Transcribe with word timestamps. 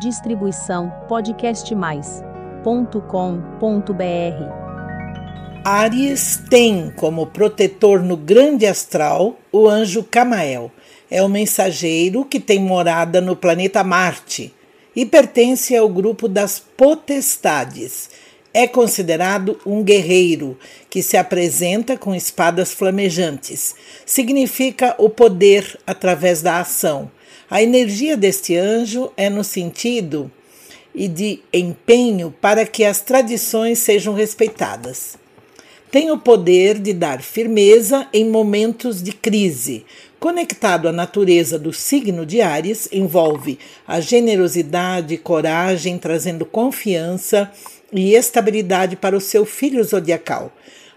Distribuição 0.00 0.92
podcastmais.com.br. 1.08 2.64
Aries 5.64 6.42
tem 6.50 6.92
como 6.96 7.28
protetor 7.28 8.02
no 8.02 8.16
grande 8.16 8.66
astral 8.66 9.38
o 9.52 9.68
anjo 9.68 10.02
Camael. 10.02 10.72
É 11.08 11.22
o 11.22 11.28
mensageiro 11.28 12.24
que 12.24 12.40
tem 12.40 12.58
morada 12.58 13.20
no 13.20 13.36
planeta 13.36 13.84
Marte 13.84 14.52
e 14.96 15.06
pertence 15.06 15.76
ao 15.76 15.88
grupo 15.88 16.26
das 16.26 16.58
potestades. 16.58 18.10
É 18.52 18.66
considerado 18.66 19.60
um 19.64 19.80
guerreiro 19.80 20.58
que 20.90 21.02
se 21.02 21.16
apresenta 21.16 21.96
com 21.96 22.12
espadas 22.12 22.72
flamejantes. 22.72 23.76
Significa 24.04 24.96
o 24.98 25.08
poder 25.08 25.78
através 25.86 26.42
da 26.42 26.58
ação 26.58 27.12
a 27.50 27.62
energia 27.62 28.16
deste 28.16 28.56
anjo 28.56 29.12
é 29.16 29.28
no 29.28 29.44
sentido 29.44 30.30
e 30.94 31.08
de 31.08 31.40
empenho 31.52 32.34
para 32.40 32.64
que 32.64 32.84
as 32.84 33.00
tradições 33.00 33.78
sejam 33.80 34.14
respeitadas. 34.14 35.16
Tem 35.90 36.10
o 36.10 36.18
poder 36.18 36.78
de 36.78 36.92
dar 36.92 37.22
firmeza 37.22 38.08
em 38.12 38.28
momentos 38.28 39.02
de 39.02 39.12
crise. 39.12 39.84
Conectado 40.18 40.88
à 40.88 40.92
natureza 40.92 41.58
do 41.58 41.72
signo 41.72 42.24
de 42.24 42.40
Ares, 42.40 42.88
envolve 42.90 43.58
a 43.86 44.00
generosidade 44.00 45.16
coragem, 45.18 45.98
trazendo 45.98 46.46
confiança 46.46 47.50
e 47.92 48.14
estabilidade 48.14 48.96
para 48.96 49.16
o 49.16 49.20
seu 49.20 49.44
filho 49.44 49.84
zodiacal. 49.84 50.50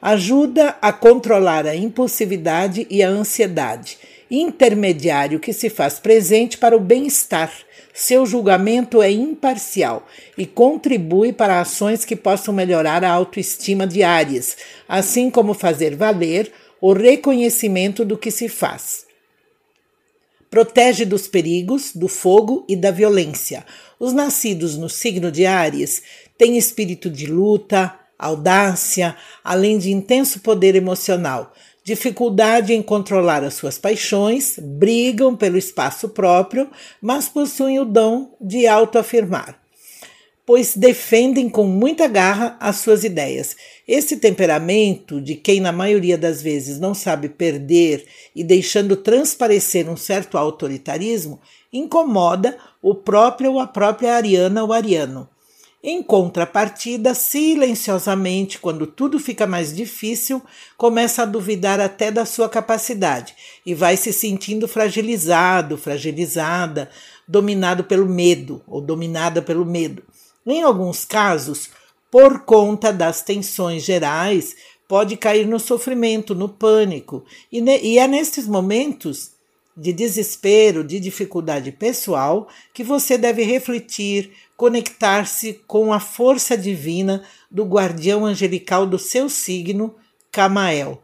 Ajuda 0.00 0.76
a 0.82 0.92
controlar 0.92 1.66
a 1.66 1.74
impulsividade 1.74 2.86
e 2.90 3.02
a 3.02 3.08
ansiedade 3.08 3.98
intermediário 4.40 5.40
que 5.40 5.52
se 5.52 5.68
faz 5.68 5.98
presente 5.98 6.58
para 6.58 6.76
o 6.76 6.80
bem-estar. 6.80 7.52
Seu 7.92 8.26
julgamento 8.26 9.00
é 9.02 9.10
imparcial 9.10 10.06
e 10.36 10.46
contribui 10.46 11.32
para 11.32 11.60
ações 11.60 12.04
que 12.04 12.16
possam 12.16 12.52
melhorar 12.52 13.04
a 13.04 13.10
autoestima 13.10 13.86
de 13.86 14.02
Ares, 14.02 14.56
assim 14.88 15.30
como 15.30 15.54
fazer 15.54 15.94
valer 15.94 16.52
o 16.80 16.92
reconhecimento 16.92 18.04
do 18.04 18.18
que 18.18 18.30
se 18.30 18.48
faz. 18.48 19.06
Protege 20.50 21.04
dos 21.04 21.26
perigos, 21.26 21.92
do 21.94 22.08
fogo 22.08 22.64
e 22.68 22.76
da 22.76 22.90
violência. 22.90 23.64
Os 23.98 24.12
nascidos 24.12 24.76
no 24.76 24.88
signo 24.88 25.30
de 25.30 25.46
Ares 25.46 26.02
têm 26.36 26.56
espírito 26.56 27.10
de 27.10 27.26
luta, 27.26 27.98
audácia, 28.18 29.16
além 29.42 29.78
de 29.78 29.90
intenso 29.92 30.40
poder 30.40 30.74
emocional 30.74 31.52
dificuldade 31.84 32.72
em 32.72 32.82
controlar 32.82 33.44
as 33.44 33.54
suas 33.54 33.76
paixões, 33.76 34.58
brigam 34.58 35.36
pelo 35.36 35.58
espaço 35.58 36.08
próprio, 36.08 36.70
mas 37.00 37.28
possuem 37.28 37.78
o 37.78 37.84
dom 37.84 38.34
de 38.40 38.66
autoafirmar, 38.66 39.60
pois 40.46 40.74
defendem 40.74 41.46
com 41.50 41.64
muita 41.64 42.08
garra 42.08 42.56
as 42.58 42.76
suas 42.76 43.04
ideias. 43.04 43.54
Esse 43.86 44.16
temperamento, 44.16 45.20
de 45.20 45.34
quem 45.34 45.60
na 45.60 45.72
maioria 45.72 46.16
das 46.16 46.40
vezes 46.40 46.80
não 46.80 46.94
sabe 46.94 47.28
perder 47.28 48.06
e 48.34 48.42
deixando 48.42 48.96
transparecer 48.96 49.86
um 49.90 49.96
certo 49.96 50.38
autoritarismo, 50.38 51.38
incomoda 51.70 52.56
o 52.80 52.94
próprio 52.94 53.52
ou 53.52 53.60
a 53.60 53.66
própria 53.66 54.14
Ariana 54.14 54.64
ou 54.64 54.72
Ariano. 54.72 55.28
Em 55.86 56.02
contrapartida, 56.02 57.14
silenciosamente, 57.14 58.58
quando 58.58 58.86
tudo 58.86 59.20
fica 59.20 59.46
mais 59.46 59.76
difícil, 59.76 60.40
começa 60.78 61.20
a 61.20 61.26
duvidar 61.26 61.78
até 61.78 62.10
da 62.10 62.24
sua 62.24 62.48
capacidade 62.48 63.34
e 63.66 63.74
vai 63.74 63.94
se 63.98 64.10
sentindo 64.10 64.66
fragilizado, 64.66 65.76
fragilizada, 65.76 66.88
dominado 67.28 67.84
pelo 67.84 68.08
medo 68.08 68.62
ou 68.66 68.80
dominada 68.80 69.42
pelo 69.42 69.66
medo. 69.66 70.02
Em 70.46 70.62
alguns 70.62 71.04
casos, 71.04 71.68
por 72.10 72.46
conta 72.46 72.90
das 72.90 73.20
tensões 73.20 73.84
gerais, 73.84 74.56
pode 74.88 75.18
cair 75.18 75.46
no 75.46 75.60
sofrimento, 75.60 76.34
no 76.34 76.48
pânico, 76.48 77.26
e, 77.52 77.60
e 77.60 77.98
é 77.98 78.08
nestes 78.08 78.46
momentos 78.46 79.34
de 79.76 79.92
desespero, 79.92 80.84
de 80.84 81.00
dificuldade 81.00 81.72
pessoal, 81.72 82.48
que 82.72 82.84
você 82.84 83.18
deve 83.18 83.42
refletir, 83.42 84.30
conectar-se 84.56 85.60
com 85.66 85.92
a 85.92 86.00
força 86.00 86.56
divina 86.56 87.22
do 87.50 87.64
guardião 87.64 88.24
angelical 88.24 88.86
do 88.86 88.98
seu 88.98 89.28
signo, 89.28 89.94
Camael, 90.30 91.02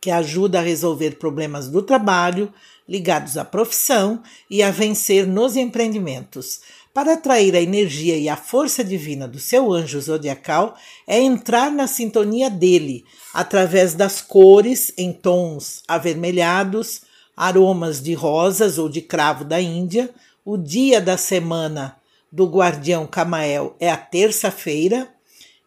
que 0.00 0.10
ajuda 0.10 0.58
a 0.58 0.62
resolver 0.62 1.12
problemas 1.12 1.68
do 1.68 1.82
trabalho 1.82 2.52
ligados 2.88 3.36
à 3.36 3.44
profissão 3.44 4.20
e 4.50 4.62
a 4.62 4.70
vencer 4.70 5.26
nos 5.26 5.56
empreendimentos. 5.56 6.60
Para 6.92 7.12
atrair 7.12 7.54
a 7.54 7.60
energia 7.60 8.16
e 8.16 8.28
a 8.28 8.36
força 8.36 8.82
divina 8.82 9.28
do 9.28 9.38
seu 9.38 9.72
anjo 9.72 10.00
zodiacal 10.00 10.76
é 11.06 11.20
entrar 11.20 11.70
na 11.70 11.86
sintonia 11.86 12.50
dele 12.50 13.04
através 13.32 13.94
das 13.94 14.20
cores 14.20 14.92
em 14.98 15.12
tons 15.12 15.84
avermelhados, 15.86 17.02
aromas 17.36 18.02
de 18.02 18.12
rosas 18.12 18.76
ou 18.76 18.88
de 18.88 19.00
cravo 19.00 19.44
da 19.44 19.60
Índia. 19.60 20.10
O 20.44 20.56
dia 20.56 21.00
da 21.00 21.16
semana 21.16 21.99
do 22.30 22.46
guardião 22.46 23.06
Camael 23.06 23.76
é 23.80 23.90
a 23.90 23.96
terça-feira. 23.96 25.12